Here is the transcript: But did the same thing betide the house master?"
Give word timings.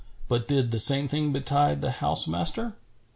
But 0.27 0.47
did 0.47 0.71
the 0.71 0.79
same 0.79 1.07
thing 1.07 1.31
betide 1.31 1.81
the 1.81 1.91
house 1.91 2.27
master?" 2.27 2.73